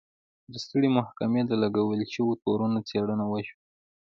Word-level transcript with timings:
پر 0.43 0.55
سترې 0.63 0.89
محکمې 0.97 1.41
د 1.45 1.51
لګول 1.63 1.99
شویو 2.13 2.39
تورونو 2.43 2.79
څېړنه 2.89 3.25
وشوه. 3.27 3.57